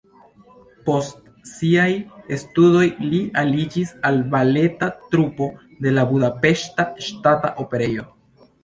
Post 0.85 1.19
siaj 1.49 1.91
studoj 2.45 2.83
li 3.11 3.19
aliĝis 3.43 3.93
al 4.11 4.19
baleta 4.35 4.91
trupo 5.13 5.53
de 5.87 5.95
la 6.01 6.11
Budapeŝta 6.15 6.93
Ŝtata 7.11 7.59
Operejo. 7.69 8.13